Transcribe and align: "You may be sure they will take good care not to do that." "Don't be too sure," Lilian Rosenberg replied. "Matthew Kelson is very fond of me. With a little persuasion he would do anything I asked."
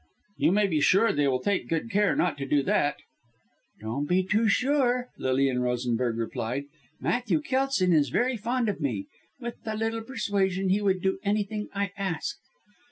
"You 0.37 0.51
may 0.51 0.65
be 0.65 0.81
sure 0.81 1.13
they 1.13 1.27
will 1.27 1.39
take 1.43 1.69
good 1.69 1.91
care 1.91 2.15
not 2.15 2.35
to 2.39 2.47
do 2.47 2.63
that." 2.63 2.95
"Don't 3.81 4.07
be 4.09 4.23
too 4.23 4.47
sure," 4.49 5.09
Lilian 5.19 5.61
Rosenberg 5.61 6.17
replied. 6.17 6.63
"Matthew 6.99 7.39
Kelson 7.39 7.93
is 7.93 8.09
very 8.09 8.35
fond 8.35 8.67
of 8.67 8.81
me. 8.81 9.05
With 9.39 9.57
a 9.63 9.77
little 9.77 10.01
persuasion 10.01 10.69
he 10.69 10.81
would 10.81 11.03
do 11.03 11.19
anything 11.23 11.69
I 11.75 11.91
asked." 11.95 12.39